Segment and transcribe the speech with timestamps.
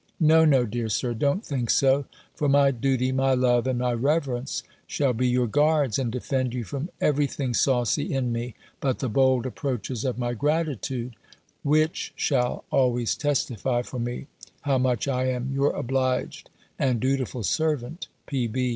[0.19, 4.63] No, no, dear Sir, don't think so: for my duty, my love, and my reverence,
[4.87, 9.07] shall be your guards, and defend you from every thing saucy in me, but the
[9.07, 11.15] bold approaches of my gratitude,
[11.63, 14.25] winch shall always testify for me,
[14.61, 16.49] how much I am your obliged
[16.79, 18.69] and dutiful servant, P.B.